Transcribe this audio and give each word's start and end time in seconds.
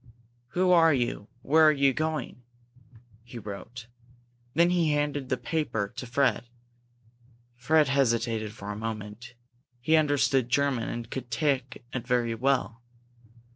"Who 0.53 0.71
are 0.71 0.91
you? 0.95 1.27
Where 1.43 1.63
are 1.67 1.71
you 1.71 1.93
going?" 1.93 2.41
he 3.23 3.37
wrote. 3.37 3.85
Then 4.55 4.71
he 4.71 4.93
handed 4.93 5.29
the 5.29 5.37
paper 5.37 5.93
to 5.95 6.07
Fred. 6.07 6.47
Fred 7.55 7.87
hesitated 7.87 8.51
for 8.51 8.71
a 8.71 8.75
moment. 8.75 9.35
He 9.79 9.95
understood 9.95 10.49
German 10.49 10.89
and 10.89 11.11
could 11.11 11.29
talk 11.29 11.75
it 11.75 12.07
very 12.07 12.33
well. 12.33 12.81